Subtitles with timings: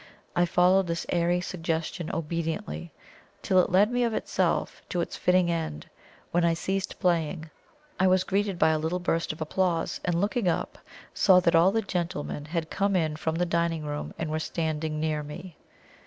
[0.35, 2.91] I followed this airy suggestion obediently,
[3.43, 5.87] till it led me of itself to its fitting end,
[6.31, 7.51] when I ceased playing.
[7.99, 10.79] I was greeted by a little burst of applause, and looking up,
[11.13, 14.99] saw that all the gentlemen had come in from the dining room, and were standing
[14.99, 15.55] near me.